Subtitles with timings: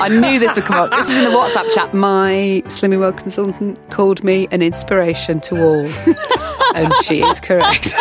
[0.00, 0.90] I knew this would come up.
[0.90, 1.94] This was in the WhatsApp chat.
[1.94, 5.86] My Slimming World consultant called me an inspiration to all.
[6.74, 7.94] and she is correct.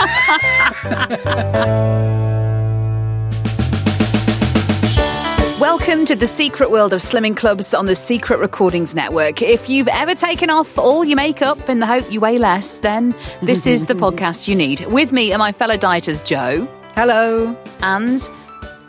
[5.59, 9.41] Welcome to the secret world of slimming clubs on the Secret Recordings Network.
[9.41, 13.15] If you've ever taken off all your makeup in the hope you weigh less, then
[13.41, 14.81] this is the podcast you need.
[14.87, 16.67] With me are my fellow dieters, Jo.
[16.95, 17.55] Hello.
[17.81, 18.19] And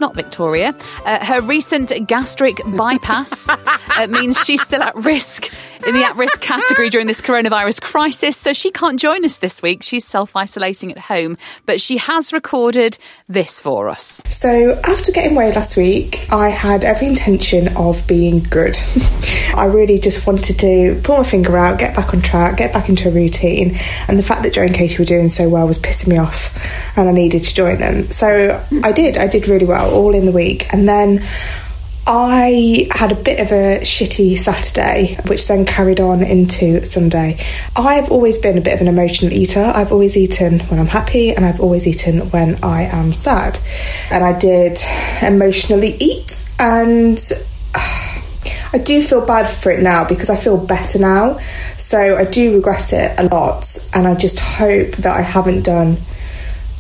[0.01, 0.75] not Victoria.
[1.05, 5.51] Uh, her recent gastric bypass uh, means she's still at risk
[5.87, 8.37] in the at risk category during this coronavirus crisis.
[8.37, 9.83] So she can't join us this week.
[9.83, 14.23] She's self isolating at home, but she has recorded this for us.
[14.29, 18.77] So, after getting weighed last week, I had every intention of being good.
[19.55, 22.89] I really just wanted to pull my finger out, get back on track, get back
[22.89, 23.77] into a routine.
[24.09, 26.55] And the fact that Jo and Katy were doing so well was pissing me off,
[26.97, 28.11] and I needed to join them.
[28.11, 29.17] So, I did.
[29.17, 30.73] I did really well all in the week.
[30.73, 31.27] And then
[32.07, 37.43] I had a bit of a shitty Saturday, which then carried on into Sunday.
[37.75, 39.73] I've always been a bit of an emotional eater.
[39.75, 43.59] I've always eaten when I'm happy, and I've always eaten when I am sad.
[44.11, 44.79] And I did
[45.23, 47.19] emotionally eat, and
[47.75, 51.39] I do feel bad for it now because I feel better now.
[51.79, 55.97] So I do regret it a lot, and I just hope that I haven't done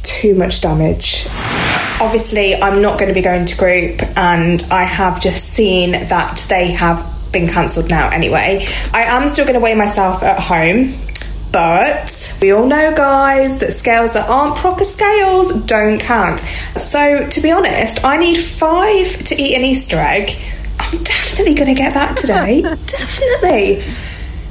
[0.03, 1.27] too much damage.
[2.01, 6.45] Obviously, I'm not going to be going to group, and I have just seen that
[6.49, 8.67] they have been cancelled now anyway.
[8.93, 10.95] I am still going to weigh myself at home.
[11.53, 16.41] But we all know, guys, that scales that aren't proper scales don't count.
[16.77, 20.37] So, to be honest, I need five to eat an Easter egg.
[20.81, 22.63] I'm definitely going to get that today.
[22.87, 23.85] definitely.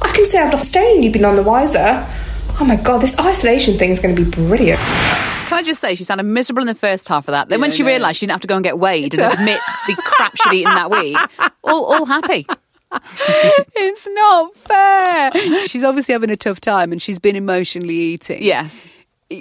[0.02, 2.08] I can say I've lost stone, you've been on the wiser.
[2.62, 4.80] Oh my god, this isolation thing is going to be brilliant.
[5.54, 7.48] Can I just say she sounded miserable in the first half of that.
[7.50, 9.94] Then when she realised she didn't have to go and get weighed and admit the
[9.96, 11.16] crap she'd eaten that week,
[11.64, 12.48] all, all happy.
[13.76, 15.32] It's not fair.
[15.68, 18.44] She's obviously having a tough time and she's been emotionally eating.
[18.44, 18.86] Yes.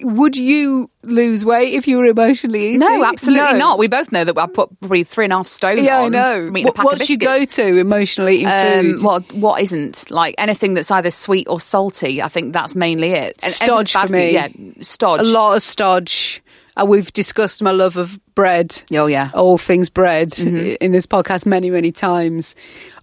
[0.03, 2.79] Would you lose weight if you were emotionally eating?
[2.81, 3.59] No, absolutely No.
[3.59, 3.79] not.
[3.79, 6.47] We both know that I put probably three and a half stone Yeah, I know.
[6.47, 9.03] from eating a What, what's your go to emotionally eating Um, food?
[9.05, 12.23] what what isn't like anything that's either sweet or salty?
[12.23, 13.41] I think that's mainly it.
[13.43, 14.33] And Stodge for me.
[14.33, 14.49] Yeah,
[14.81, 15.21] stodge.
[15.21, 16.43] a lot of stodge.
[16.75, 18.83] Uh, we've discussed my love of bread.
[18.95, 19.31] Oh yeah.
[19.35, 20.77] All things bread Mm-hmm.
[20.81, 22.55] in this podcast many, many times.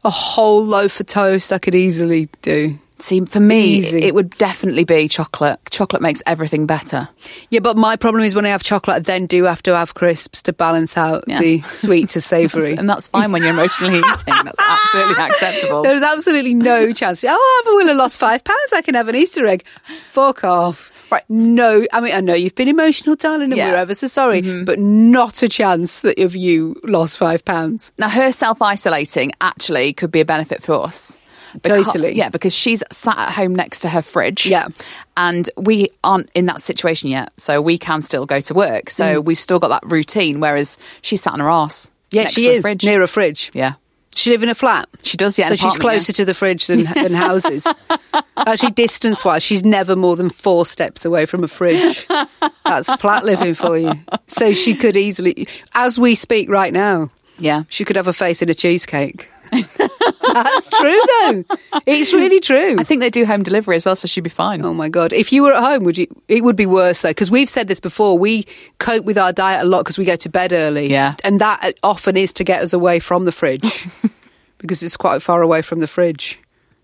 [0.03, 2.79] A whole loaf of toast I could easily do.
[3.01, 4.03] See, for me, Easy.
[4.03, 5.59] it would definitely be chocolate.
[5.71, 7.07] Chocolate makes everything better.
[7.49, 9.93] Yeah, but my problem is when I have chocolate, I then do have to have
[9.93, 11.39] crisps to balance out Yeah.
[11.39, 12.75] the sweet to savoury.
[12.75, 14.05] and that's fine when you're emotionally eating.
[14.27, 15.83] That's absolutely acceptable.
[15.83, 17.23] There's absolutely no chance.
[17.23, 18.73] Oh, I will have lost five pounds.
[18.73, 19.65] I can have an Easter egg.
[20.11, 20.91] Fuck off.
[21.11, 21.23] Right.
[21.27, 23.65] No, I mean, I know you've been emotional, darling, and Yeah.
[23.67, 23.73] Mm-hmm.
[23.73, 27.91] we're ever so sorry, but not a chance that if you lost five pounds.
[27.97, 31.17] Now, her self isolating actually could be a benefit for us.
[31.63, 32.15] Totally.
[32.15, 34.45] Yeah, because she's sat at home next to her fridge.
[34.45, 34.67] Yeah.
[35.17, 37.31] And we aren't in that situation yet.
[37.37, 38.89] So we can still go to work.
[38.89, 39.25] So mm.
[39.25, 41.91] we've still got that routine, whereas she's sat on her arse.
[42.11, 42.83] Yeah, next she to is fridge.
[42.83, 43.51] near a fridge.
[43.53, 43.73] Yeah.
[44.15, 44.89] She live in a flat.
[45.03, 45.49] She does, yeah.
[45.49, 47.65] So she's closer to the fridge than, than houses.
[48.35, 52.07] Actually, distance wise, she's never more than four steps away from a fridge.
[52.65, 53.93] That's flat living for you.
[54.27, 57.63] So she could easily, as we speak right now, Yeah.
[57.69, 59.29] she could have a face in a cheesecake.
[60.33, 61.43] That's true, though.
[61.85, 62.75] It's really true.
[62.77, 64.63] I think they do home delivery as well, so she'd be fine.
[64.63, 65.13] Oh my god!
[65.13, 66.07] If you were at home, would you?
[66.27, 68.17] It would be worse though, because we've said this before.
[68.17, 68.45] We
[68.77, 70.87] cope with our diet a lot because we go to bed early.
[70.89, 71.15] Yeah.
[71.23, 73.87] and that often is to get us away from the fridge
[74.57, 76.39] because it's quite far away from the fridge.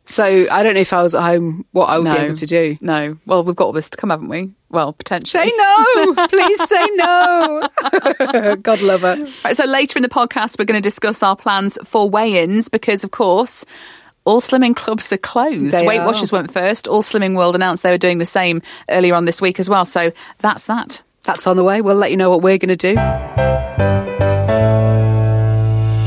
[0.06, 2.16] So I don't know if I was at home what I would no.
[2.16, 2.78] be able to do.
[2.81, 3.18] No.
[3.25, 4.52] Well, we've got all this to come, haven't we?
[4.69, 5.48] Well, potentially.
[5.48, 8.56] Say no, please say no.
[8.62, 9.25] God love her.
[9.44, 13.04] Right, so later in the podcast, we're going to discuss our plans for weigh-ins because,
[13.04, 13.66] of course,
[14.25, 15.74] all slimming clubs are closed.
[15.74, 16.06] They Weight are.
[16.06, 16.88] Watchers went first.
[16.88, 19.86] All Slimming World announced they were doing the same earlier on this week as well.
[19.86, 21.02] So that's that.
[21.24, 21.81] That's on the way.
[21.81, 23.94] We'll let you know what we're going to do.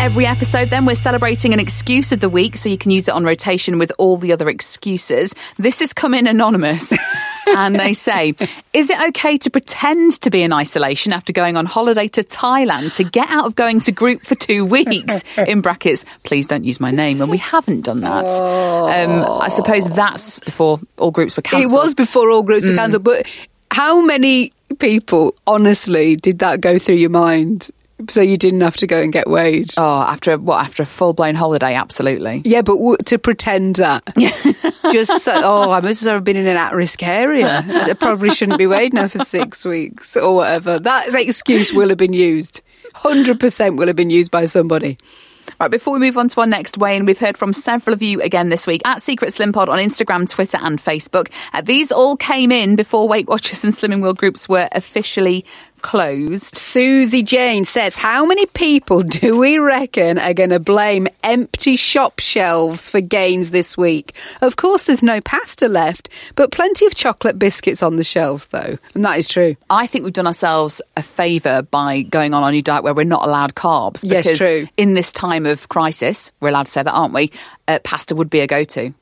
[0.09, 3.11] Every episode, then, we're celebrating an excuse of the week, so you can use it
[3.11, 5.35] on rotation with all the other excuses.
[5.59, 6.97] This has come in anonymous,
[7.47, 8.35] and they say,
[8.73, 12.97] Is it okay to pretend to be in isolation after going on holiday to Thailand
[12.97, 15.25] to get out of going to group for two weeks?
[15.47, 18.31] In brackets, please don't use my name, and we haven't done that.
[18.31, 21.71] Um, I suppose that's before all groups were cancelled.
[21.71, 23.27] It was before all groups were cancelled, but
[23.71, 27.71] how many people, honestly, did that go through your mind?
[28.09, 29.75] So you didn't have to go and get weighed.
[29.77, 30.65] Oh, after what?
[30.65, 32.43] After a full blown holiday, absolutely.
[32.45, 34.05] Yeah, but w- to pretend that.
[34.93, 37.65] Just so, oh, I must have been in an at risk area.
[37.67, 40.79] I probably shouldn't be weighed now for six weeks or whatever.
[40.79, 42.63] That excuse will have been used.
[42.95, 44.97] 100% will have been used by somebody.
[45.59, 48.03] Right, before we move on to our next weigh in, we've heard from several of
[48.03, 51.33] you again this week at Secret Slim Pod on Instagram, Twitter, and Facebook.
[51.53, 55.45] Uh, these all came in before Weight Watchers and Slimming World groups were officially
[55.83, 56.57] closed.
[56.57, 62.19] Susie Jane says, How many people do we reckon are going to blame empty shop
[62.19, 64.15] shelves for gains this week?
[64.41, 68.79] Of course, there's no pasta left, but plenty of chocolate biscuits on the shelves, though.
[68.95, 69.57] And that is true.
[69.71, 73.05] I think we've done ourselves a favour by going on a new diet where we're
[73.05, 74.01] not allowed carbs.
[74.03, 74.69] Yes, because true.
[74.77, 77.31] In this time of crisis, we're allowed to say that, aren't we?
[77.67, 78.93] Uh, pasta would be a go to.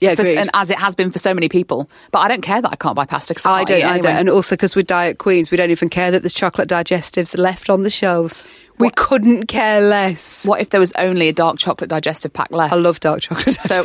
[0.00, 1.88] Yeah, For- and as it has been for so many people.
[2.10, 3.88] But I don't care that I can't buy pasta because I, I don't either.
[4.08, 4.10] anyway.
[4.12, 7.70] And also because we're diet queens, we don't even care that there's chocolate digestives left
[7.70, 8.42] on the shelves.
[8.78, 10.44] We couldn't care less.
[10.44, 12.72] What if there was only a dark chocolate digestive pack left?
[12.72, 13.54] I love dark chocolate.
[13.54, 13.84] So,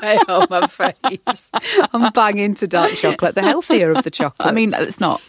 [0.00, 1.50] Hey, on my face.
[1.92, 4.48] I'm banging to dark chocolate, the healthier of the chocolate.
[4.48, 5.20] I mean, it's not.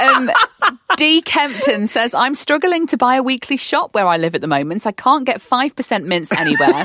[0.00, 0.30] Um,
[0.96, 1.22] D.
[1.22, 4.86] Kempton says, I'm struggling to buy a weekly shop where I live at the moment.
[4.86, 6.84] I can't get 5% mince anywhere.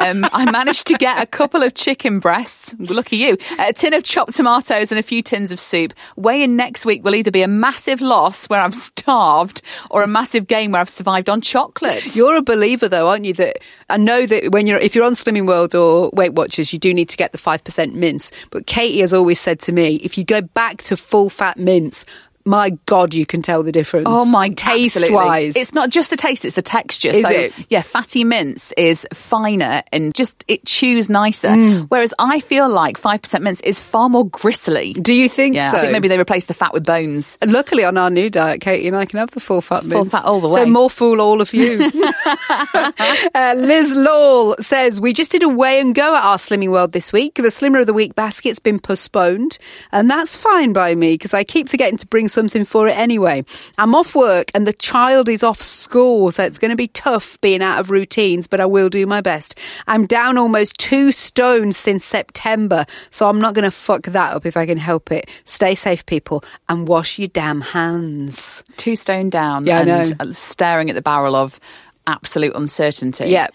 [0.00, 2.74] um, I managed to get a couple of chicken breasts.
[2.78, 3.36] Lucky you.
[3.58, 5.92] A tin of chopped tomatoes and a few tins of soup.
[6.16, 10.06] Weigh in next week will either be a massive loss where I've starved or a
[10.20, 12.04] massive gain where I've survived on chocolate.
[12.14, 13.32] You're a believer, though, aren't you?
[13.32, 13.56] That
[13.88, 16.92] I know that when you're, if you're on Slimming World or Weight Watchers, you do
[16.92, 18.30] need to get the five percent mince.
[18.50, 22.04] But Katy has always said to me, if you go back to full fat mince,
[22.44, 24.06] my God, you can tell the difference.
[24.08, 25.14] Oh my, taste absolutely.
[25.14, 27.08] wise, it's not just the taste; it's the texture.
[27.08, 27.52] Is so, it?
[27.68, 31.48] Yeah, fatty mince is finer and just it chews nicer.
[31.48, 31.86] Mm.
[31.88, 34.94] Whereas I feel like five percent mince is far more gristly.
[34.94, 35.76] Do you think Yeah, so?
[35.78, 37.38] I think maybe they replaced the fat with bones.
[37.40, 39.88] And Luckily, on our new diet, Katy and I can have the full fat Full
[40.04, 40.12] mince.
[40.12, 40.54] fat all the way.
[40.54, 41.90] So more fool all of you.
[42.50, 46.92] uh, Liz Lawle says we just did a weigh and go at our Slimming World
[46.92, 47.34] this week.
[47.34, 49.58] The Slimmer of the Week basket's been postponed,
[49.92, 53.44] and that's fine by me because I keep forgetting to bring something for it anyway.
[53.76, 57.38] I'm off work and the child is off school, so it's going to be tough
[57.42, 59.58] being out of routines, but I will do my best.
[59.86, 64.46] I'm down almost two stones since September, so I'm not going to fuck that up
[64.46, 65.28] if I can help it.
[65.44, 68.64] Stay safe, people, and wash your damn hands.
[68.78, 69.80] Two stone down Yeah,
[70.18, 71.60] and staring at the barrel of
[72.06, 73.26] absolute uncertainty.
[73.26, 73.48] Yeah.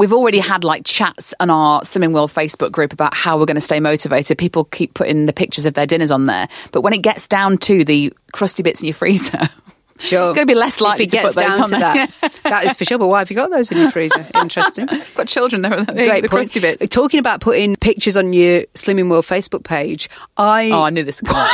[0.00, 3.56] We've already had like chats on our Slimming World Facebook group about how we're going
[3.56, 4.38] to stay motivated.
[4.38, 6.48] People keep putting the pictures of their dinners on there.
[6.72, 9.50] But when it gets down to the crusty bits in your freezer,
[9.98, 10.32] Sure.
[10.32, 12.06] Going to be less likely if it to gets put those down on to there.
[12.22, 12.40] that.
[12.44, 12.98] that is for sure.
[12.98, 14.26] But why have you got those in your freezer?
[14.34, 14.88] Interesting.
[15.14, 16.30] got children there, the, Great the point.
[16.30, 16.88] crusty bits.
[16.88, 20.08] Talking about putting pictures on your Slimming World Facebook page,
[20.38, 21.50] I Oh, I knew this would come up.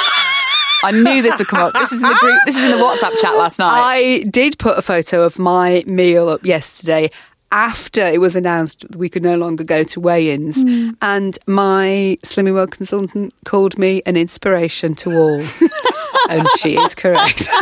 [0.84, 1.72] I knew this would come up.
[1.72, 2.38] This was in the group.
[2.46, 3.80] This was in the WhatsApp chat last night.
[3.80, 7.10] I did put a photo of my meal up yesterday
[7.52, 10.90] after it was announced we could no longer go to weigh-ins, Hmm.
[11.02, 15.42] and my Slimming World consultant called me an inspiration to all.
[16.28, 17.48] and she is correct.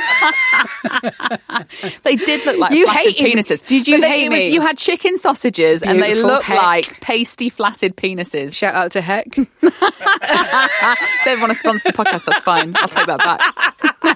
[2.03, 3.67] They did look like You flaccid penises.
[3.67, 4.49] Did you hate was-?
[4.49, 6.57] You had chicken sausages, and they Beautiful look heck.
[6.59, 8.55] like pasty, flaccid penises.
[8.55, 9.27] Shout out to Heck.
[11.25, 12.25] they want to sponsor the podcast.
[12.27, 12.75] That's fine.
[12.77, 13.41] I'll take that back.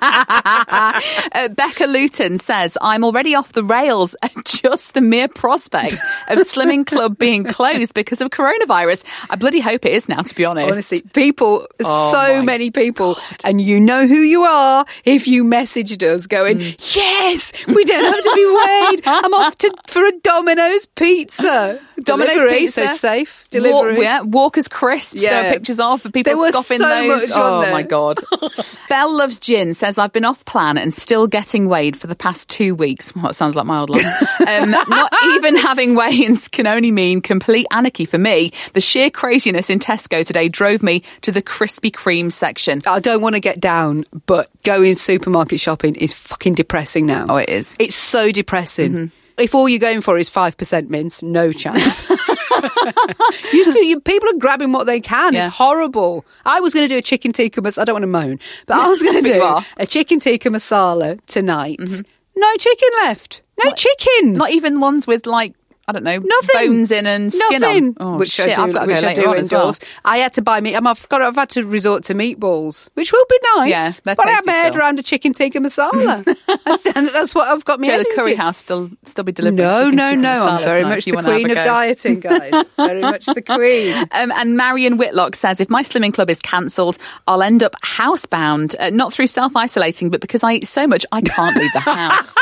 [0.00, 5.95] Uh, Becca Luton says, "I'm already off the rails at just the mere prospect
[6.28, 9.05] of Slimming Club being closed because of coronavirus.
[9.31, 10.23] I bloody hope it is now.
[10.23, 14.85] To be honest, Honestly, people, Oh so many people, and you know who you are
[15.05, 16.97] if you messaged us going, Mm.
[16.97, 17.52] Yes.
[17.67, 19.02] We don't have to be weighed.
[19.07, 21.78] I'm off to for a Domino's pizza.
[22.02, 22.88] Domino's Delivery, pizza.
[22.88, 23.43] so safe.
[23.43, 24.02] Walk, Delivery.
[24.02, 25.21] yeah, Walker's crisps.
[25.21, 25.50] There Yeah.
[25.50, 27.33] are pictures of for people There scoffing so those.
[27.35, 27.73] oh there.
[27.73, 28.21] my god.
[28.88, 29.75] Belle loves gin.
[29.88, 33.11] Says I've been off plan and still getting weighed for the past two weeks.
[33.18, 34.40] What sounds like my old life.
[34.47, 38.52] Um, not even having weigh-ins can only mean complete anarchy for me.
[38.75, 42.83] The sheer craziness in Tesco today drove me to the Krispy Kreme section.
[42.87, 47.25] I don't want to get down, but going supermarket shopping is fucking depressing now.
[47.30, 47.75] Oh, it is.
[47.80, 49.11] It's so depressing.
[49.38, 52.11] If all you're going for is 5% mince, no chance.
[53.52, 55.35] you, you, people are grabbing what they can.
[55.35, 55.47] Yeah.
[55.47, 56.25] It's horrible.
[56.45, 57.78] I was going to do a chicken tikka masala.
[57.78, 61.25] I don't want to moan, but I was going to do a chicken tikka masala
[61.26, 61.78] tonight.
[61.78, 62.02] Mm-hmm.
[62.37, 63.42] No chicken left.
[63.64, 64.35] No chicken.
[64.35, 65.54] Not even ones with like
[65.88, 66.68] I don't know Nothing.
[66.68, 67.97] bones in and skin Nothing.
[67.99, 68.14] on.
[68.14, 69.61] Oh, which shit, I do, I've got to which go I do as well.
[69.62, 69.78] endorse.
[70.04, 70.76] I had to buy meat.
[70.76, 71.23] I've got.
[71.23, 73.71] I've had to resort to meatballs, which will be nice.
[73.71, 76.26] Yeah, but I have my head around a chicken tikka masala,
[76.95, 77.88] and that's what I've got me.
[77.88, 78.42] Jo, the curry into.
[78.42, 79.57] house still still be delivering.
[79.57, 80.45] No, no, no.
[80.45, 82.66] I'm very much the queen of dieting, guys.
[82.76, 83.95] very much the queen.
[84.12, 88.75] Um, and Marion Whitlock says, if my slimming club is cancelled, I'll end up housebound,
[88.78, 91.80] uh, not through self isolating, but because I eat so much, I can't leave the
[91.80, 92.35] house.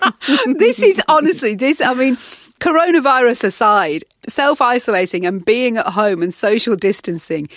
[0.58, 1.80] this is honestly this.
[1.80, 2.18] I mean,
[2.64, 7.48] coronavirus aside, self isolating and being at home and social distancing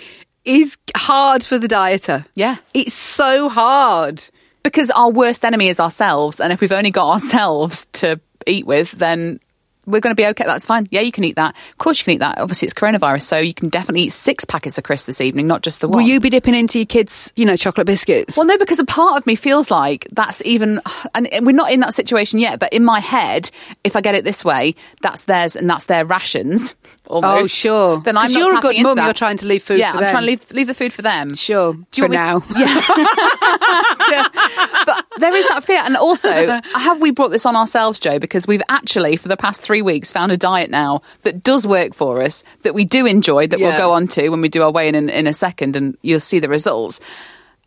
[0.44, 2.24] is hard for the dieter.
[2.34, 2.56] Yeah.
[2.74, 4.22] it's so hard.
[4.62, 6.40] because our worst enemy is ourselves.
[6.40, 9.40] And if we've only got ourselves to eat with, then
[9.88, 10.44] we're going to be okay.
[10.44, 10.86] That's fine.
[10.90, 11.56] Yeah, you can eat that.
[11.70, 12.38] Of course, you can eat that.
[12.38, 15.62] Obviously, it's coronavirus, so you can definitely eat six packets of crisps this evening, not
[15.62, 15.96] just the one.
[16.02, 18.36] Will you be dipping into your kids, you know, chocolate biscuits?
[18.36, 20.80] Well, no, because a part of me feels like that's even,
[21.14, 22.58] and we're not in that situation yet.
[22.60, 23.50] But in my head,
[23.84, 26.74] if I get it this way, that's theirs and that's their rations.
[27.10, 27.42] Oh, almost.
[27.42, 28.00] Oh, sure.
[28.02, 29.04] Then I'm you're a good mum, that.
[29.06, 30.10] you're trying to leave food Yeah, for I'm them.
[30.10, 31.32] trying to leave leave the food for them.
[31.34, 32.40] Sure, Do you for now.
[32.40, 34.28] to- yeah.
[34.84, 35.80] but there is that fear.
[35.84, 38.18] And also, have we brought this on ourselves, Jo?
[38.18, 41.94] Because we've actually, for the past three weeks, found a diet now that does work
[41.94, 44.70] for us, that we do enjoy, that we'll go on to when we do our
[44.72, 47.00] weigh in, in in a second, and you'll see the results.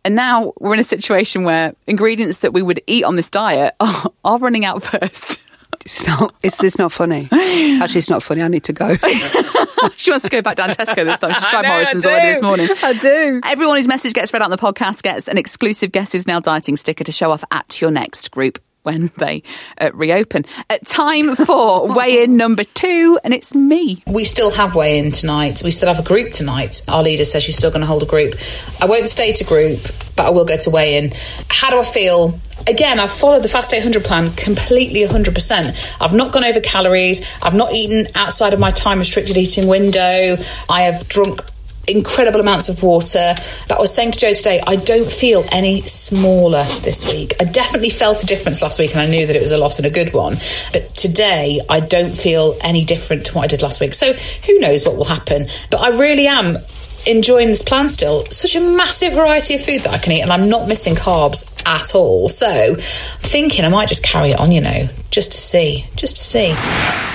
[0.04, 3.74] And now we're in a situation where ingredients that we would eat on this diet
[3.80, 5.40] are, are running out first.
[5.84, 6.34] It's not.
[6.42, 7.28] It's, it's not funny.
[7.32, 8.42] Actually, it's not funny.
[8.42, 8.94] I need to go.
[9.96, 11.32] she wants to go back down Tesco this time.
[11.34, 12.68] She's tried know, Morrison's already this morning.
[12.82, 13.40] I do.
[13.44, 16.38] Everyone whose message gets read out on the podcast gets an exclusive Guess Who's Now
[16.38, 19.42] Dieting sticker to show off at your next group when they
[19.78, 20.44] uh, reopen.
[20.68, 24.02] Uh, time for weigh in number two, and it's me.
[24.06, 25.62] We still have weigh in tonight.
[25.62, 26.82] We still have a group tonight.
[26.88, 28.34] Our leader says she's still going to hold a group.
[28.80, 29.80] I won't stay to group,
[30.16, 31.12] but I will go to weigh in.
[31.48, 32.38] How do I feel?
[32.66, 35.96] Again, I've followed the Fast 800 plan completely 100%.
[36.00, 37.26] I've not gone over calories.
[37.42, 40.36] I've not eaten outside of my time restricted eating window.
[40.68, 41.42] I have drunk
[41.88, 43.34] incredible amounts of water.
[43.68, 47.34] But I was saying to Jo today, I don't feel any smaller this week.
[47.40, 49.78] I definitely felt a difference last week and I knew that it was a loss
[49.78, 50.36] and a good one.
[50.72, 53.94] But today, I don't feel any different to what I did last week.
[53.94, 55.48] So who knows what will happen.
[55.70, 56.58] But I really am
[57.06, 58.26] enjoying this plan still.
[58.26, 61.52] Such a massive variety of food that I can eat, and I'm not missing carbs
[61.66, 62.28] at all.
[62.28, 66.16] So, I'm thinking I might just carry it on, you know, just to see, just
[66.16, 66.54] to see.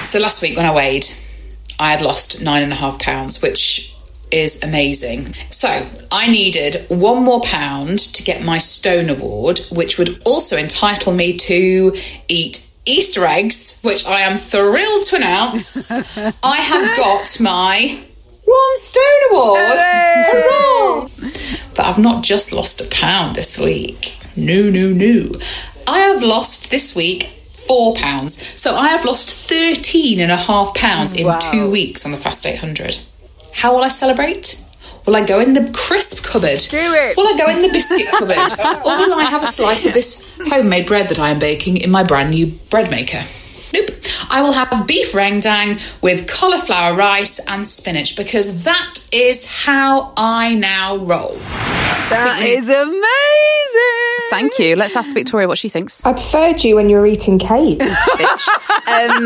[0.03, 1.05] So last week when I weighed,
[1.79, 3.96] I had lost nine and a half pounds, which
[4.31, 5.34] is amazing.
[5.50, 11.13] So I needed one more pound to get my Stone Award, which would also entitle
[11.13, 11.96] me to
[12.27, 15.91] eat Easter eggs, which I am thrilled to announce.
[16.43, 18.03] I have got my
[18.46, 19.79] one Stone Award.
[19.79, 21.10] Hurrah!
[21.75, 24.17] But I've not just lost a pound this week.
[24.36, 25.31] No, no, no.
[25.86, 27.24] I have lost this week
[27.67, 28.41] four pounds.
[28.60, 32.46] So I have lost 13 and a half pounds in two weeks on the Fast
[32.46, 33.00] 800.
[33.57, 34.63] How will I celebrate?
[35.05, 36.59] Will I go in the crisp cupboard?
[36.69, 37.17] Do it.
[37.17, 38.37] Will I go in the biscuit cupboard?
[38.85, 41.89] or will I have a slice of this homemade bread that I am baking in
[41.89, 43.23] my brand new bread maker?
[43.73, 43.89] Nope.
[44.29, 50.53] I will have beef rendang with cauliflower rice and spinach because that is how I
[50.53, 51.37] now roll.
[52.09, 54.16] That is amazing.
[54.29, 54.75] Thank you.
[54.75, 56.05] Let's ask Victoria what she thinks.
[56.05, 57.79] I preferred you when you were eating cake.
[57.79, 58.48] bitch.
[58.88, 59.25] Um,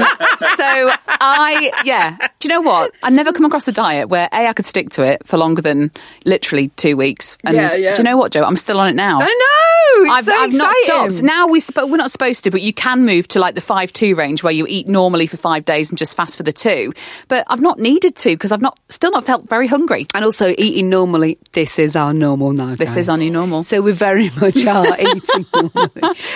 [0.55, 2.17] so I, yeah.
[2.39, 2.93] Do you know what?
[3.03, 5.62] I never come across a diet where a I could stick to it for longer
[5.62, 5.91] than
[6.25, 7.38] literally two weeks.
[7.43, 7.93] And Yeah, yeah.
[7.93, 8.43] do you know what, Jo?
[8.43, 9.20] I'm still on it now.
[9.22, 10.03] I know.
[10.03, 11.22] It's I've, so I've not stopped.
[11.24, 13.91] Now we sp- we're not supposed to, but you can move to like the five
[13.93, 16.93] two range where you eat normally for five days and just fast for the two.
[17.27, 20.08] But I've not needed to because I've not still not felt very hungry.
[20.13, 21.38] And also eating normally.
[21.51, 22.75] This is our normal now.
[22.75, 22.98] This guys.
[22.98, 23.63] is our new normal.
[23.63, 25.45] So we very much are eating.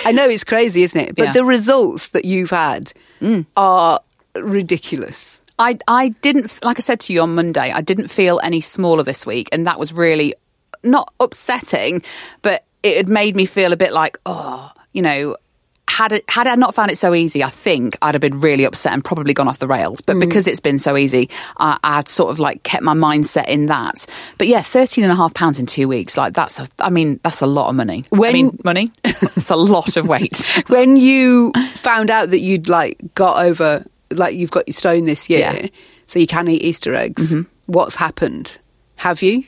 [0.04, 1.16] I know it's crazy, isn't it?
[1.16, 1.32] But Yeah.
[1.32, 3.46] the results that you've had mm.
[3.56, 4.00] are
[4.34, 5.40] ridiculous.
[5.58, 7.72] I I didn't like I said to you on Monday.
[7.72, 10.34] I didn't feel any smaller this week, and that was really
[10.82, 12.02] not upsetting,
[12.42, 15.36] but it had made me feel a bit like oh, you know.
[15.96, 18.64] Had it had I not found it so easy, I think I'd have been really
[18.64, 20.00] upset and probably gone off the rails.
[20.00, 23.66] But because it's been so easy, I, I'd sort of like kept my mindset in
[23.66, 24.04] that.
[24.38, 27.18] But yeah, thirteen and a half pounds in two weeks, like that's a, I mean,
[27.22, 28.04] that's a lot of money.
[28.12, 30.44] I When- mean, money, it's a lot of weight.
[30.68, 35.30] when you found out that you'd like got over, like you've got your stone this
[35.30, 35.54] year, Yeah.
[35.54, 35.74] Mm-hmm.
[36.06, 37.34] so you can eat Easter eggs.
[37.66, 38.58] What's happened?
[38.96, 39.44] Have you?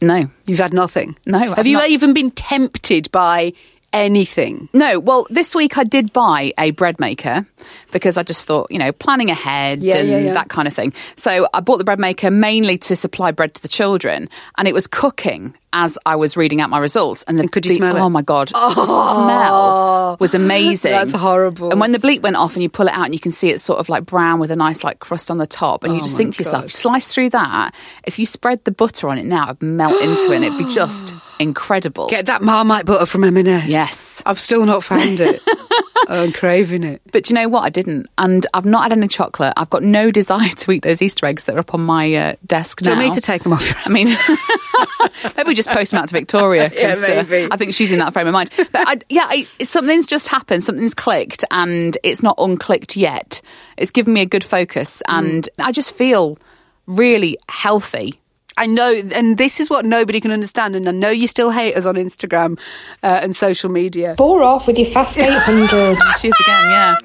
[0.00, 1.16] No, You've had nothing.
[1.26, 1.88] No, Have I've you not.
[1.88, 3.52] even been tempted by
[3.92, 4.68] anything?
[4.72, 7.46] No, well, this week I did buy a bread maker
[7.90, 10.32] because I just thought, you know, planning ahead Yeah, and yeah, yeah.
[10.34, 10.92] that kind of thing.
[11.16, 14.74] So I bought the bread maker mainly to supply bread to the children, and it
[14.74, 17.22] was cooking as I was reading out my results.
[17.24, 18.00] And, the, And could you the- smell it?
[18.00, 20.92] Oh my god, the smell was amazing.
[20.92, 21.70] That's horrible.
[21.70, 23.50] And when the bleep went off, and you pull it out, and you can see
[23.50, 26.00] it's sort of like brown with a nice like crust on the top, and you
[26.00, 26.72] Oh just think to yourself, God.
[26.72, 27.74] slice through that.
[28.04, 30.72] If you spread the butter on it now, it'd melt into it, and it'd be
[30.72, 32.08] just incredible.
[32.08, 33.66] Get that Marmite butter from M&S.
[33.68, 34.22] Yes.
[34.26, 35.40] I've still not found it.
[36.08, 37.02] I'm craving it.
[37.12, 37.62] But do you know what?
[37.64, 38.06] I didn't.
[38.16, 39.52] And I've not had any chocolate.
[39.56, 42.34] I've got no desire to eat those Easter eggs that are up on my uh,
[42.46, 42.92] desk Do now.
[42.92, 44.06] you want me to take them off I mean,
[45.36, 46.70] maybe just post them out to Victoria.
[46.78, 47.48] Yeah, uh, maybe.
[47.50, 48.50] I think she's in that frame of mind.
[48.56, 50.62] But I, yeah, I, something's just happened.
[50.64, 53.40] Something's clicked, and it's not unclicked yet.
[53.76, 55.18] It's given me a good focus, Mm.
[55.18, 56.38] and I just feel
[56.86, 58.20] really healthy.
[58.58, 60.76] I know, and this is what nobody can understand.
[60.76, 62.58] And I know you still hate us on Instagram
[63.02, 64.14] uh, and social media.
[64.16, 65.96] Bore off with your fast 800.
[66.20, 66.96] She is again, yeah.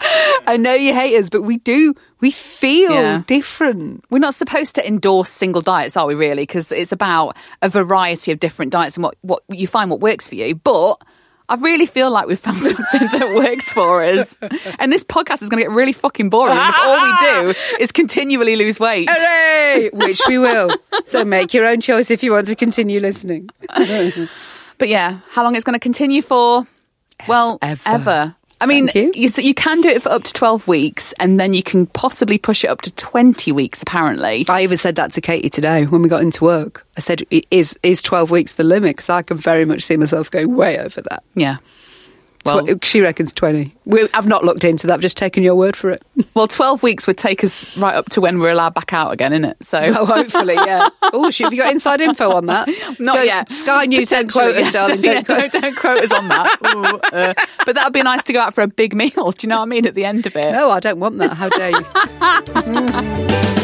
[0.47, 1.93] I know you hate us, but we do.
[2.19, 3.23] We feel Yeah.
[3.27, 4.03] different.
[4.09, 6.43] We're not supposed to endorse single diets, are we really?
[6.43, 10.27] Because it's about a variety of different diets and what, what you find what works
[10.27, 10.55] for you.
[10.55, 10.95] But
[11.53, 14.35] I really feel like we've found something that works for us.
[14.79, 17.13] And this podcast is going to get really fucking boring if all we
[17.53, 19.07] do is continually lose weight.
[19.07, 19.91] Hooray!
[19.93, 20.75] Which we will.
[21.05, 23.49] So make your own choice if you want to continue listening.
[24.79, 26.65] But yeah, how long it's going to continue for?
[27.27, 27.81] Well, Ever.
[27.85, 28.35] ever.
[28.61, 29.27] I mean, Thank you.
[29.27, 32.37] so you can do it for up to 12 weeks and then you can possibly
[32.37, 34.45] push it up to 20 weeks, apparently.
[34.47, 36.85] I even said that to Katy today when we got into work.
[36.95, 40.29] I said, "Is is twelve weeks the limit?" Because I can very much see myself
[40.29, 41.23] going way over that.
[41.33, 41.57] Yeah.
[42.45, 43.75] Well, Tw- she reckons twenty.
[43.85, 44.93] We, I've not looked into that.
[44.95, 46.01] I've just taken your word for it.
[46.35, 49.31] well, 12 weeks would take us right up to when we're allowed back out again,
[49.33, 49.55] innit?
[49.61, 49.77] So.
[49.81, 50.87] oh, hopefully, yeah.
[51.15, 52.67] Oh, shoot, have you got inside info on that?
[52.99, 53.51] Not Don't- yet.
[53.51, 55.01] Sky News don't quote us, darling.
[55.01, 56.57] Don't Don't, quote- don't, don't quote us on that.
[56.73, 57.33] Ooh, uh,
[57.65, 59.31] but that would be nice to go out for a big meal.
[59.31, 59.85] Do you know what I mean?
[59.85, 60.51] At the end of it.
[60.53, 61.33] No, I don't want that.
[61.35, 61.71] How dare
[63.57, 63.62] you?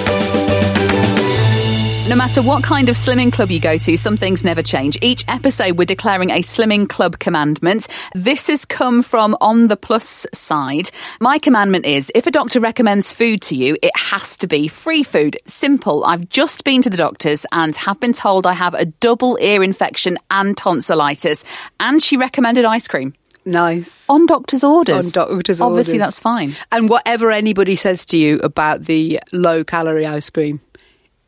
[2.10, 4.98] No matter what kind of slimming club you go to, some things never change.
[5.00, 7.88] Each episode, we're declaring a slimming club commandment.
[8.16, 10.90] This has come from on the plus side.
[11.22, 15.04] My commandment is if a doctor recommends food to you, it has to be free
[15.04, 15.38] food.
[15.46, 16.04] Simple.
[16.04, 19.62] I've just been to the doctor's and have been told I have a double ear
[19.62, 21.46] infection and tonsillitis.
[21.80, 23.14] And she recommended ice cream.
[23.46, 24.10] Nice.
[24.10, 25.06] On doctor's orders.
[25.06, 25.62] On doctor's orders.
[25.62, 26.08] Obviously, orders.
[26.08, 26.56] that's fine.
[26.72, 30.60] And whatever anybody says to you about the low calorie ice cream,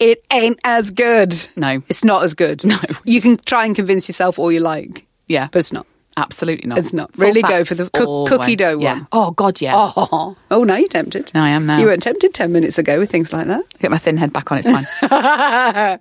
[0.01, 1.33] it ain't as good.
[1.55, 1.81] No.
[1.87, 2.63] It's not as good.
[2.65, 2.77] No.
[3.05, 5.05] You can try and convince yourself all you like.
[5.27, 5.47] Yeah.
[5.51, 5.85] But it's not.
[6.17, 6.77] Absolutely not.
[6.79, 7.13] It's not.
[7.13, 8.55] Full Really go for the cook- cookie way.
[8.57, 8.93] dough Yeah.
[8.95, 9.07] one.
[9.13, 9.71] Oh, God, yeah.
[9.75, 11.31] Oh, oh, now you're tempted.
[11.33, 11.79] No, I am now.
[11.79, 13.63] You weren't tempted 10 minutes ago with things like that.
[13.79, 14.87] Get my thin head back on, it's fine.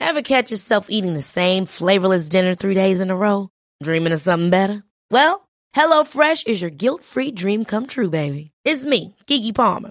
[0.00, 3.50] Ever catch yourself eating the same flavorless dinner three days in a row?
[3.82, 4.82] Dreaming of something better?
[5.10, 5.46] Well,
[5.76, 8.50] HelloFresh is your guilt-free dream come true, baby.
[8.64, 9.90] It's me, Keke Palmer.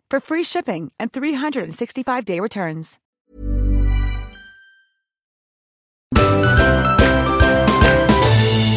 [0.11, 2.99] for free shipping and 365-day returns.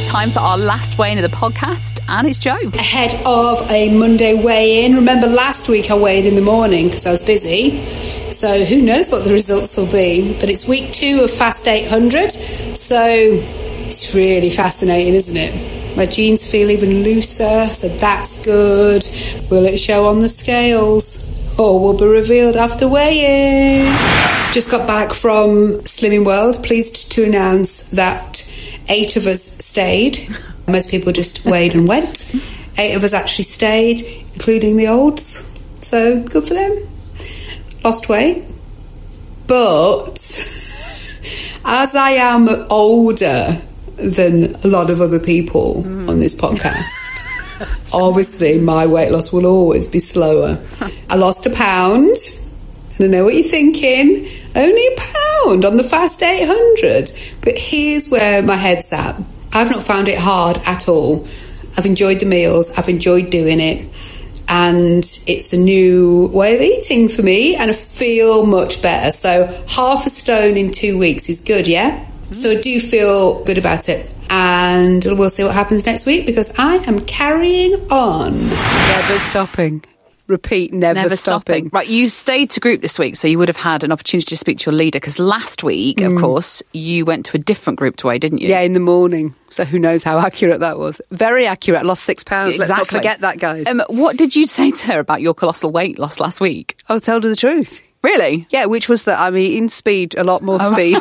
[0.06, 2.56] Time for our last weigh in of the podcast, and it's Jo.
[2.74, 4.94] ahead of a Monday weigh in.
[4.94, 7.80] Remember, last week I weighed in the morning because I was busy.
[8.30, 10.36] So who knows what the results will be?
[10.40, 12.30] But it's week two of Fast 800.
[12.30, 13.38] So
[13.86, 15.96] it's really fascinating, isn't it?
[15.96, 19.04] My jeans feel even looser, so that's good.
[19.50, 21.30] Will it show on the scales?
[21.56, 23.84] Or will be revealed after weighing.
[24.52, 26.64] Just got back from Slimming World.
[26.64, 28.52] Pleased to announce that
[28.88, 30.28] eight of us stayed.
[30.66, 32.34] Most people just weighed and went.
[32.76, 34.02] Eight of us actually stayed,
[34.34, 35.48] including the olds.
[35.80, 36.88] So good for them.
[37.84, 38.42] Lost weight.
[39.46, 40.18] But
[41.64, 43.60] as I am older
[43.96, 49.86] than a lot of other people on this podcast, obviously my weight loss will always
[49.86, 50.58] be slower.
[51.08, 52.16] I lost a pound,
[52.96, 54.28] and I know what you're thinking.
[54.56, 57.10] Only a pound on the fast 800.
[57.42, 59.20] But here's where my head's at.
[59.52, 61.26] I've not found it hard at all.
[61.76, 63.88] I've enjoyed the meals, I've enjoyed doing it,
[64.48, 69.10] and it's a new way of eating for me, and I feel much better.
[69.10, 71.98] So, half a stone in two weeks is good, yeah?
[71.98, 72.32] Mm-hmm.
[72.32, 74.10] So, I do feel good about it.
[74.30, 78.48] And we'll see what happens next week because I am carrying on.
[78.48, 79.84] Never stopping.
[80.26, 81.54] Repeat, never, Never stopping.
[81.66, 81.70] stopping.
[81.70, 84.36] Right, you stayed to group this week, so you would have had an opportunity to
[84.38, 87.96] speak to your leader because last week, of course, you went to a different group
[87.96, 88.46] to weigh, didn't you?
[88.46, 88.50] Mm.
[88.50, 89.34] Yeah, in the morning.
[89.50, 91.02] So who knows how accurate that was?
[91.10, 91.80] Very accurate.
[91.80, 92.56] I lost six pounds.
[92.56, 93.66] Let's not forget that, guys.
[93.66, 96.78] Um, what did you say to her about your colossal weight loss last week?
[96.88, 97.82] I'll tell her the truth.
[98.02, 98.46] Really?
[98.50, 100.98] Yeah, which was that I'm eating speed, a lot more speed,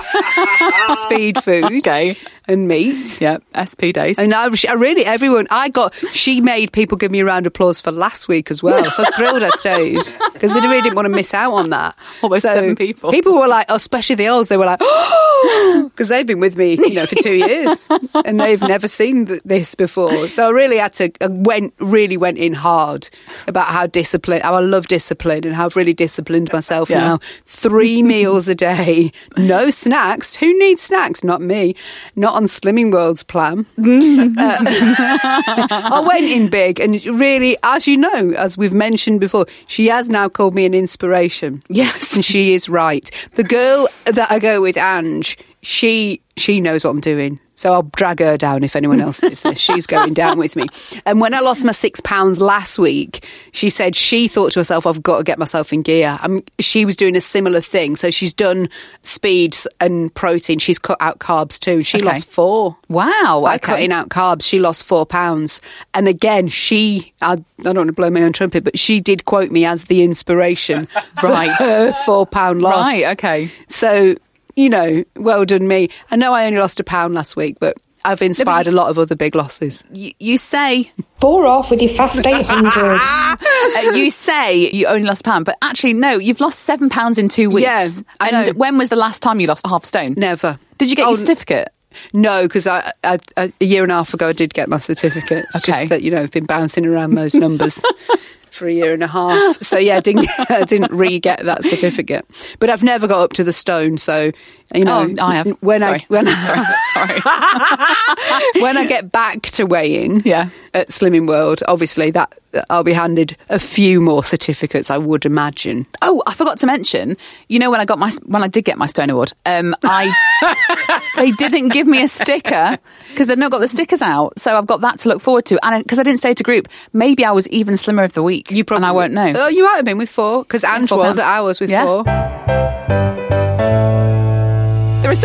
[1.01, 2.15] speed food, Okay.
[2.47, 3.21] And meat.
[3.21, 4.17] Yeah, SP days.
[4.19, 7.51] And I, I really, everyone, I got, she made people give me a round of
[7.51, 8.83] applause for last week as well.
[8.91, 10.01] So I was thrilled I stayed
[10.33, 11.95] because I really didn't want to miss out on that.
[12.21, 13.11] Almost So seven people.
[13.11, 14.79] People were like, oh, especially the olds, they were like,
[15.83, 17.81] because they've been with me, you know, for two years
[18.25, 20.27] and they've never seen th- this before.
[20.29, 23.09] So I really had to, I went, really went in hard
[23.47, 26.99] about how disciplined, how I love discipline and how I've really disciplined myself Yeah.
[26.99, 27.19] now.
[27.45, 30.35] Three meals a day, no snacks.
[30.35, 31.23] Who needs snacks?
[31.23, 31.75] Not me.
[32.15, 33.65] Not on Slimming World's plan.
[34.35, 39.87] Uh, I went in big, and really, as you know, as we've mentioned before, she
[39.87, 41.61] has now called me an inspiration.
[41.69, 42.13] Yes.
[42.15, 43.09] and she is right.
[43.35, 47.39] The girl that I go with, Ange, she she knows what I'm doing.
[47.55, 49.59] So I'll drag her down if anyone else is this.
[49.59, 50.67] She's going down with me.
[51.05, 54.87] And when I lost my six pounds last week, she said she thought to herself,
[54.87, 56.17] I've got to get myself in gear.
[56.23, 57.95] Um, she was doing a similar thing.
[57.95, 58.67] So she's done
[59.03, 60.57] speeds and protein.
[60.57, 61.83] She's cut out carbs too.
[61.83, 62.07] She Okay.
[62.07, 62.75] lost four.
[62.89, 63.41] Wow.
[63.43, 63.59] By okay.
[63.59, 65.61] cutting out carbs, she lost four pounds.
[65.93, 69.25] And again, she, I, I don't want to blow my own trumpet, but she did
[69.25, 70.87] quote me as the inspiration
[71.21, 71.51] for Right.
[71.51, 72.89] her four pound loss.
[72.89, 73.51] Right, okay.
[73.69, 74.15] So,
[74.55, 75.89] you know, well done me.
[76.11, 78.99] I know I only lost a pound last week, but I've inspired a lot of
[78.99, 79.83] other big losses.
[79.93, 82.67] You, you say Bore off with your fast 800.
[82.99, 87.17] uh, you say you only lost a pound, but actually no, you've lost seven pounds
[87.17, 87.63] in two weeks.
[87.63, 87.87] Yeah,
[88.19, 88.53] I and know.
[88.53, 90.15] when was the last time you lost a half stone?
[90.17, 90.59] Never.
[90.79, 91.69] Did you get Oh, your certificate?
[92.11, 94.77] No, because I, I, I, a year and a half ago I did get my
[94.79, 95.45] certificate.
[95.53, 95.71] It's Okay.
[95.79, 97.81] just that you know I've been bouncing around those numbers
[98.53, 99.61] for a year and a half.
[99.61, 102.25] So yeah, I didn't I didn't re get that certificate.
[102.59, 103.97] But I've never got up to the stone.
[103.97, 104.31] So
[104.73, 105.47] you know, Oh, I have.
[105.61, 105.99] when Sorry.
[105.99, 108.61] I when sorry, sorry.
[108.61, 110.49] when I get back to weighing, Yeah.
[110.73, 112.37] at Slimming World, obviously that
[112.69, 115.87] I'll be handed a few more certificates, I would imagine.
[116.01, 117.17] Oh, I forgot to mention.
[117.49, 121.01] You know when I got my when I did get my Stone Award, um, I
[121.15, 122.77] they didn't give me a sticker
[123.09, 124.37] because they've not got the stickers out.
[124.39, 126.67] So I've got that to look forward to, and because I didn't stay to group,
[126.93, 128.51] maybe I was even slimmer of the week.
[128.51, 129.33] You probably and I won't know.
[129.35, 131.17] Oh, you might have been with four because Ange was pounds.
[131.19, 131.85] at ours with Yeah.
[131.85, 132.82] four.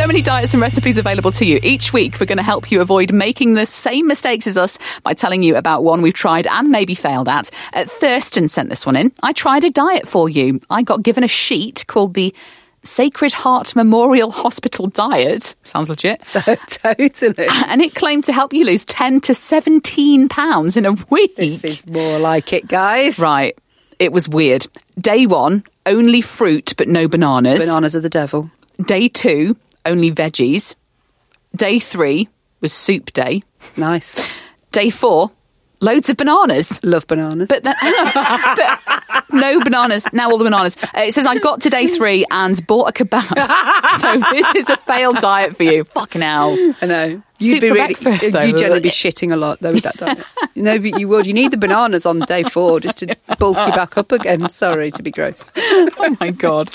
[0.09, 1.61] There are so many diets and recipes available to you.
[1.63, 5.13] Each week, we're going to help you avoid making the same mistakes as us by
[5.13, 7.51] telling you about one we've tried and maybe failed at.
[7.75, 9.13] Uh, Thurston sent this one in.
[9.23, 10.63] I tried a diet for you.
[10.71, 12.35] I got given a sheet called the
[12.83, 15.55] Sacred Heart Memorial Hospital Diet.
[15.65, 16.25] Sounds legit.
[16.25, 17.47] So, totally.
[17.67, 21.37] And it claimed to help you lose 10 to 17 pounds in a week.
[21.37, 23.19] This is more like it, guys.
[23.19, 23.59] Right.
[23.99, 24.69] It was weird.
[24.99, 27.61] Day one, only fruit but no bananas.
[27.61, 28.51] Bananas are the devil.
[28.87, 30.75] Day two, only veggies.
[31.57, 32.29] Day three
[32.61, 33.43] was soup day.
[33.77, 34.17] Nice.
[34.73, 35.31] Day four,
[35.81, 36.81] loads of bananas.
[36.83, 37.49] Love bananas.
[37.49, 40.07] But then, but no bananas.
[40.13, 40.77] Now all the bananas.
[40.83, 43.29] Uh, it says I got to day three and bought a kebab.
[44.01, 45.85] so this is a failed diet for you.
[45.85, 46.57] Fucking hell.
[46.83, 47.23] I know.
[47.41, 48.43] You'd be for really, breakfast, though.
[48.43, 50.19] you'd generally be shitting a lot though with that diet.
[50.57, 51.27] no, but you would.
[51.27, 54.49] You need the bananas on day four just to bulk you back up again.
[54.49, 55.51] Sorry to be gross.
[56.01, 56.69] Oh my god.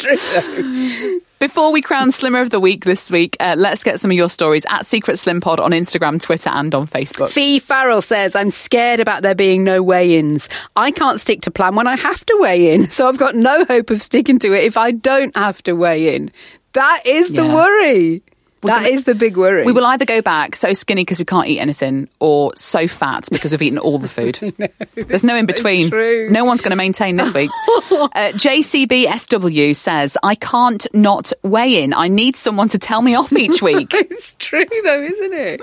[1.43, 4.29] Before we crown Slimmer of the Week this week, uh, let's get some of your
[4.29, 7.31] stories at Secret Slim Pod on Instagram, Twitter, and on Facebook.
[7.31, 10.47] Fee Farrell says, I'm scared about there being no weigh ins.
[10.77, 13.65] I can't stick to plan when I have to weigh in, so I've got no
[13.65, 16.31] hope of sticking to it if I don't have to weigh in.
[16.71, 17.53] That is the Yeah.
[17.55, 18.23] worry.
[18.63, 19.65] That is the big worry.
[19.65, 23.27] We will either go back so skinny because we can't eat anything, or so fat
[23.31, 24.35] because we've eaten all the food.
[24.95, 25.89] There's no in between.
[25.89, 26.29] true.
[26.31, 27.49] No one's going to maintain this week.
[27.91, 31.93] uh, JCBSW says, I can't not weigh in.
[31.93, 33.89] I need someone to tell me off each week.
[33.93, 35.61] it's true though, isn't it?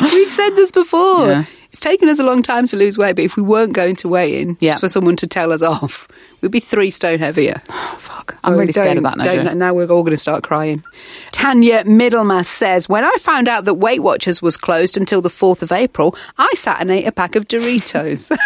[0.00, 1.26] We've said this before.
[1.28, 1.44] Yeah.
[1.68, 4.08] It's taken us a long time to lose weight, but if we weren't going to
[4.08, 4.78] weigh in Yeah.
[4.78, 6.08] for someone to tell us off,
[6.40, 7.60] we'd be three stone heavier.
[7.98, 8.36] Fuck.
[8.42, 9.52] I'm really scared of that now.
[9.52, 10.84] now we're all going to start crying.
[11.32, 15.62] Tanya Middlemass says, When I found out that Weight Watchers was closed until the 4th
[15.62, 18.30] of April, I sat and ate a pack of Doritos.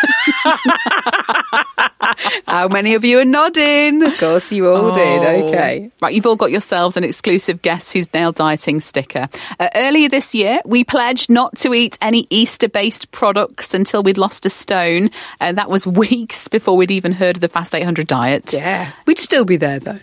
[2.46, 4.02] How many of you are nodding?
[4.02, 5.22] Of course, you all did.
[5.22, 5.46] Oh.
[5.48, 5.90] Okay.
[6.00, 9.28] Right, you've all got yourselves an exclusive Guess Who's Nail Dieting sticker.
[9.58, 14.18] Uh, earlier this year, we pledged not to eat any Easter based products until we'd
[14.18, 15.10] lost a stone.
[15.40, 18.52] Uh, that was weeks before we'd even heard of the Fast 800 diet.
[18.54, 18.90] Yeah.
[19.06, 19.98] We'd still be there, though.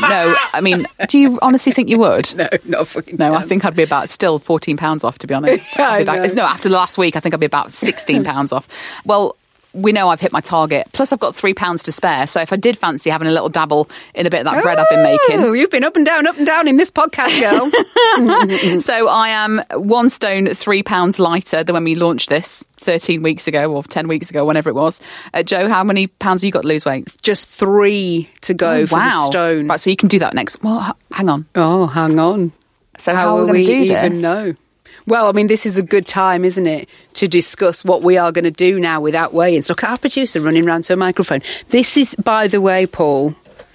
[0.00, 2.32] No, I mean, do you honestly think you would?
[2.42, 5.18] No, not fucking No, I think I'd be about still fourteen pounds off.
[5.18, 7.72] To be honest, be back- no, after the last week, I think I'd be about
[7.72, 8.66] sixteen pounds off.
[9.04, 9.36] Well,
[9.74, 10.88] we know I've hit my target.
[10.92, 12.26] Plus, I've got three pounds to spare.
[12.26, 14.78] So if I did fancy having a little dabble in a bit of that bread
[14.78, 16.90] I've been oh, making, Oh, you've been up and down, up and down in this
[16.90, 18.80] podcast, girl.
[18.80, 23.48] so I am one stone three pounds lighter than when we launched this thirteen weeks
[23.48, 25.00] ago or ten weeks ago, whenever it was.
[25.32, 27.08] Uh, Joe, how many pounds have you got to lose weight?
[27.22, 29.08] Just three to go Oh, for wow.
[29.08, 29.68] the stone.
[29.68, 30.62] Right, so you can do that next.
[30.62, 31.46] Well, h- hang on.
[31.54, 32.52] Oh, hang on.
[32.98, 34.22] So How, how, are will we we going to do even this?
[34.22, 34.54] know?
[35.06, 38.30] Well, I mean, this is a good time, isn't it, to discuss what we are
[38.30, 39.68] going to do now without weigh-ins.
[39.68, 41.40] Look at our producer running round to a microphone.
[41.68, 43.34] This is, by the way, Paul.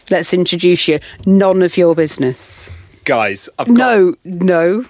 [0.10, 1.00] Let's introduce you.
[1.26, 2.70] None of your business.
[3.04, 4.86] Guys, I've got, No, no.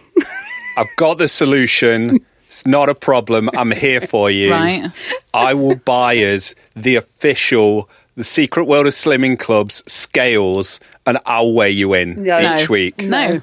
[0.75, 2.19] I've got the solution.
[2.58, 3.52] It's not a problem.
[3.54, 4.50] I'm here for you.
[4.50, 4.89] Right.
[5.32, 11.54] I will buy us the official, the Secret World of Slimming Club's scales, and I'll
[11.54, 12.39] weigh you in No.
[12.39, 12.74] each No.
[12.74, 12.98] week.
[13.04, 13.41] No.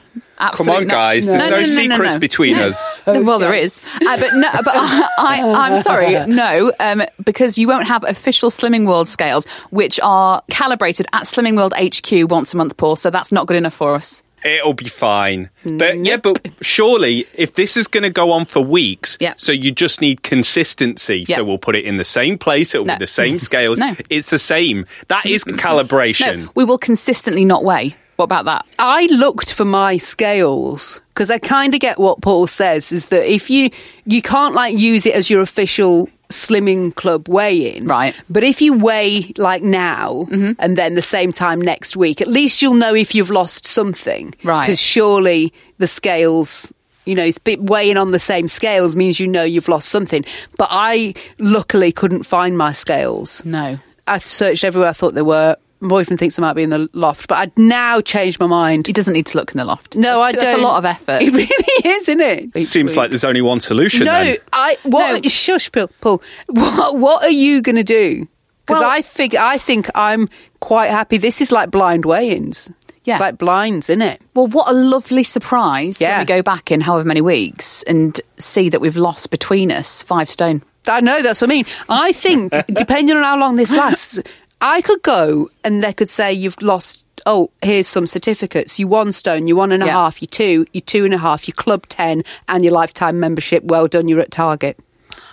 [0.54, 0.90] Come on, not.
[0.90, 1.26] guys.
[1.28, 2.18] There's no, secrets no.
[2.18, 3.02] between us.
[3.06, 7.68] well, there is, uh, but no, but I, I, I'm sorry, no, um, because you
[7.68, 12.56] won't have official Slimming World scales, which are calibrated at Slimming World HQ once a
[12.56, 12.96] month, Paul.
[12.96, 14.24] So that's not good enough for us.
[14.44, 15.48] It'll be fine.
[15.64, 19.34] But yeah, but surely if this is going to go on for weeks, Yeah.
[19.38, 21.24] so you just need consistency.
[21.26, 21.36] Yeah.
[21.36, 22.74] So we'll put it in the same place.
[22.74, 22.94] It'll No.
[22.94, 23.78] be the same scales.
[23.78, 23.94] No.
[24.10, 24.84] It's the same.
[25.08, 26.44] That is calibration.
[26.44, 27.96] No, we will consistently not weigh.
[28.16, 28.64] What about that?
[28.78, 33.24] I looked for my scales because I kind of get what Paul says is that
[33.28, 33.70] if you
[34.06, 38.14] you can't like use it as your official slimming club weigh-in Right.
[38.28, 40.52] but if you weigh like now mm-hmm.
[40.58, 44.34] and then the same time next week at least you'll know if you've lost something
[44.42, 44.62] Right.
[44.66, 46.72] because surely the scales
[47.06, 50.24] you know, weighing on the same scales means you know you've lost something.
[50.56, 53.44] But I luckily couldn't find my scales.
[53.44, 53.78] No.
[54.06, 55.56] I searched everywhere I thought they were.
[55.84, 58.86] My boyfriend thinks they might be in the loft, but I'd now changed my mind.
[58.86, 59.96] He doesn't need to look in the loft.
[59.96, 60.44] No, That's- I don't.
[60.44, 61.22] That's a lot of effort.
[61.22, 62.50] It really is, isn't it?
[62.56, 62.96] Each Seems week.
[62.96, 64.12] like there's only one solution no.
[64.24, 64.38] then.
[64.52, 65.30] I what?
[65.30, 65.90] Shush, Paul.
[66.00, 66.22] Paul.
[66.48, 68.26] What What are you going to do?
[68.66, 70.28] Because Well- I figure I think I'm
[70.60, 71.18] quite happy.
[71.18, 72.70] This is like blind weigh-ins.
[73.04, 73.16] Yeah.
[73.16, 74.22] It's like blinds, isn't it?
[74.32, 76.12] Well, what a lovely surprise Yeah.
[76.12, 80.02] when we go back in however many weeks and see that we've lost between us
[80.02, 80.62] five stone.
[80.88, 81.64] I know, that's what I mean.
[81.90, 84.18] I think, depending on how long this lasts,
[84.66, 88.78] I could go and they could say you've lost, oh, here's some certificates.
[88.78, 90.18] You one stone, you one and a half, Yeah.
[90.22, 93.62] you two, you two and a half, you club 10, and your lifetime membership.
[93.64, 94.78] Well done, you're at target.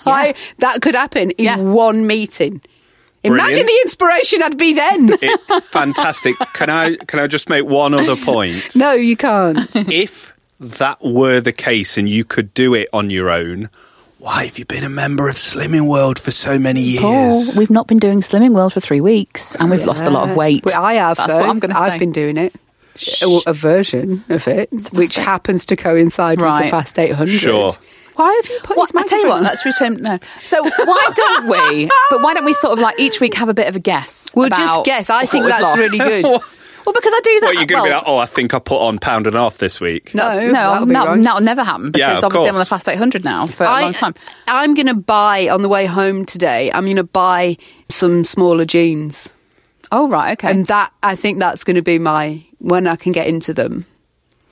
[0.06, 1.58] I, that could happen in Yeah.
[1.58, 2.62] one meeting.
[3.24, 3.68] Imagine Brilliant.
[3.68, 5.12] the inspiration I'd be then.
[5.22, 6.36] It, fantastic.
[6.54, 8.76] Can I can I just make one other point?
[8.76, 9.70] no, you can't.
[9.76, 13.70] if that were the case and you could do it on your own,
[14.22, 17.02] why have you been a member of Slimming World for so many years?
[17.02, 20.30] Paul, we've not been doing Slimming World for three weeks and we've lost a lot
[20.30, 20.64] of weight.
[20.64, 21.18] Well, I have.
[21.18, 21.40] That's though.
[21.40, 21.84] what I'm going to say.
[21.84, 22.54] I've been doing it.
[23.24, 27.32] A, a version of it, which Eight- happens to coincide with the Fast 800.
[27.32, 27.72] Sure.
[28.16, 30.02] Why have you put Well, his I tell you what, let's return.
[30.04, 30.20] No.
[30.44, 31.90] So why don't we?
[32.12, 34.30] But why don't we sort of like each week have a bit of a guess?
[34.36, 35.10] We'll about just guess.
[35.10, 35.78] I think that's lost?
[35.78, 36.42] really good.
[36.94, 37.46] Well, because I do that.
[37.48, 39.40] What, you're going to be like, oh, I think I put on pound and a
[39.40, 40.14] half this week.
[40.14, 42.66] No, no, that'll be no, that'll never happen because Yeah, of obviously I'm on the.
[42.66, 44.14] Fast 800 now for a I, long time.
[44.48, 46.72] I'm going to buy on the way home today.
[46.72, 47.58] I'm going to buy
[47.90, 49.32] some smaller jeans,
[49.92, 50.50] Oh, right, okay.
[50.52, 53.86] and that I think that's going to be my when I can get into them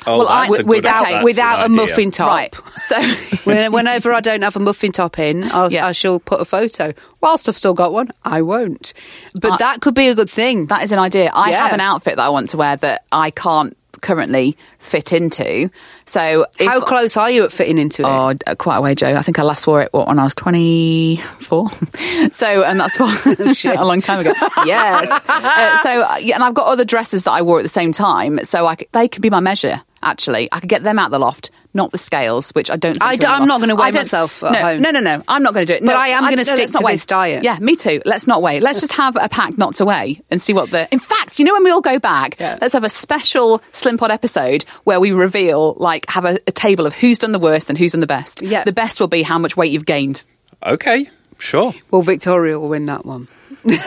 [0.08, 1.76] Oh, Well, I- that's a good- without that's without a idea.
[1.76, 2.28] muffin top.
[2.28, 2.56] right.
[2.78, 3.02] So
[3.44, 5.88] Whenever I don't have a muffin top in, I'll, Yeah.
[5.88, 6.94] I shall put a photo.
[7.22, 8.94] Whilst I've still got one, I won't.
[9.40, 10.68] But I- that could be a good thing.
[10.68, 11.32] that is an idea.
[11.34, 11.64] I Yeah.
[11.64, 15.70] have an outfit that I want to wear that I can't currently fit into.
[16.06, 18.08] So if, How close are you at fitting into it?
[18.08, 19.14] Oh, quite a way, Jo.
[19.14, 21.70] I think I last wore it what, when I was 24.
[22.32, 23.26] so, and that's what,
[23.66, 24.34] a long time ago.
[24.66, 25.10] Yes.
[25.28, 27.92] uh, so, uh, yeah, and I've got other dresses that I wore at the same
[27.92, 28.40] time.
[28.46, 30.50] So I c they could be my measure, actually.
[30.52, 33.14] I could get them out the loft, not the scales, which I don't think I
[33.14, 34.82] are d- in the I'm not gonna weigh myself at no, home.
[34.82, 35.24] No, no, no.
[35.28, 35.82] I'm not going to do it.
[35.86, 36.94] But No, I am gonna no, stick not to weigh.
[36.94, 37.44] this diet.
[37.44, 38.02] Yeah, me too.
[38.06, 38.60] Let's not weigh.
[38.60, 40.88] Let's just have a pack not to weigh and see what the.
[40.92, 42.58] In fact, you know when we all go back, Yeah.
[42.62, 46.86] let's have a special Slim Pod episode where we reveal, like, have a, a table
[46.86, 48.42] of who's done the worst and who's done the best.
[48.42, 48.64] Yeah.
[48.64, 50.24] The best will be how much weight you've gained.
[50.66, 51.74] Okay, sure.
[51.92, 53.28] Well, Victoria will win that one.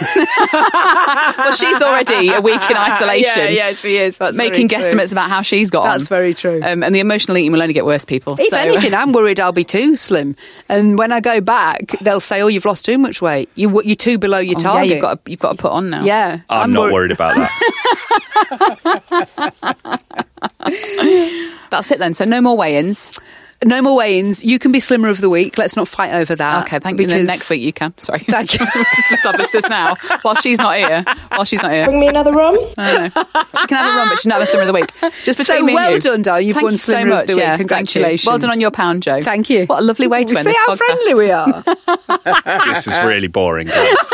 [1.38, 3.42] Well, she's already a week in isolation.
[3.44, 4.18] Yeah, yeah, she is.
[4.18, 5.84] That's making guesstimates about how she's got.
[5.84, 6.60] That's very true.
[6.62, 8.34] Um, and the emotional eating will only get worse, people.
[8.38, 10.36] If so, anything, I'm worried I'll be too slim.
[10.68, 13.48] And when I go back, they'll say, "Oh, you've lost too much weight.
[13.54, 15.72] You, you're too below your Oh, yeah, target." you've got to, you've got to put
[15.72, 16.04] on now.
[16.04, 17.50] Yeah, I'm, not wor- worried about that.
[21.70, 22.14] that's it then.
[22.14, 23.18] So no more weigh-ins.
[23.64, 24.44] No more weigh-ins.
[24.44, 25.56] You can be slimmer of the week.
[25.58, 26.66] Let's not fight over that.
[26.66, 27.06] Okay, thank you.
[27.06, 27.94] Then because- next week you can.
[27.98, 28.60] Sorry, Thank you.
[28.96, 31.04] Just establish this now while she's not here.
[31.30, 32.58] While she's not here, Bring me another rum.
[32.78, 33.04] I know.
[33.60, 34.90] She can have a run, but she's not a slimmer of the week.
[35.24, 36.00] Just between So me and well you.
[36.00, 36.40] done, Dar.
[36.40, 37.26] You've Thank won you so Slimmer of much.
[37.28, 37.42] the Week.
[37.42, 37.56] Yeah.
[37.56, 38.26] Congratulations.
[38.26, 39.22] Well done on your pound, Jo.
[39.22, 39.66] Thank you.
[39.66, 40.78] What a lovely way to We end see this how podcast.
[40.78, 42.72] friendly we are.
[42.74, 44.12] this is really boring, guys.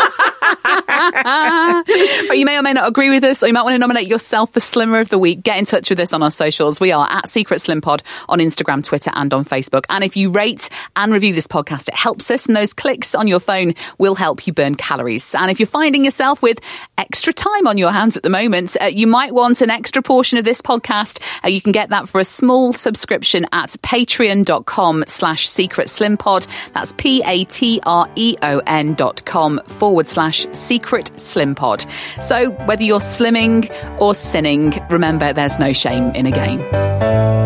[2.29, 4.09] But you may or may not agree with us, or you might want to nominate
[4.09, 5.43] yourself for Slimmer of the Week.
[5.43, 6.81] Get in touch with us on our socials.
[6.81, 9.85] We are at Secret Slim Pod on Instagram, Twitter, and on Facebook.
[9.89, 13.27] And if you rate and review this podcast, it helps us, and those clicks on
[13.27, 15.35] your phone will help you burn calories.
[15.35, 16.61] And if you're finding yourself with
[16.97, 20.39] extra time on your hands at the moment, uh, you might want an extra portion
[20.39, 21.23] of this podcast.
[21.45, 26.47] Uh, you can get that for a small subscription at patreon.com slash secret slim pod.
[26.73, 31.85] That's P-A-T-R-E-O-N dot com forward slash secret slim pod.
[32.21, 33.71] So whether you're slimming
[34.01, 37.38] or sinning, remember there's no shame in a gain.